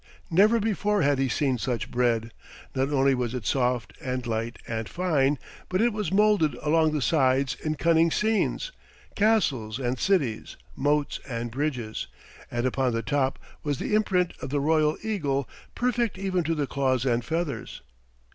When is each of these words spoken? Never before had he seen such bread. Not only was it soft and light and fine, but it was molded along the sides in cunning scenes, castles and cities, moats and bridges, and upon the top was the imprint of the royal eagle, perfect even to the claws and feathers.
Never 0.31 0.59
before 0.59 1.03
had 1.03 1.19
he 1.19 1.29
seen 1.29 1.59
such 1.59 1.91
bread. 1.91 2.31
Not 2.73 2.89
only 2.89 3.13
was 3.13 3.35
it 3.35 3.45
soft 3.45 3.93
and 4.01 4.25
light 4.25 4.57
and 4.67 4.89
fine, 4.89 5.37
but 5.69 5.79
it 5.79 5.93
was 5.93 6.11
molded 6.11 6.55
along 6.55 6.91
the 6.93 7.03
sides 7.03 7.55
in 7.63 7.75
cunning 7.75 8.09
scenes, 8.09 8.71
castles 9.15 9.77
and 9.77 9.99
cities, 9.99 10.57
moats 10.75 11.19
and 11.29 11.51
bridges, 11.51 12.07
and 12.49 12.65
upon 12.65 12.93
the 12.93 13.03
top 13.03 13.37
was 13.61 13.77
the 13.77 13.93
imprint 13.93 14.33
of 14.41 14.49
the 14.49 14.59
royal 14.59 14.97
eagle, 15.03 15.47
perfect 15.75 16.17
even 16.17 16.43
to 16.45 16.55
the 16.55 16.65
claws 16.65 17.05
and 17.05 17.23
feathers. 17.23 17.83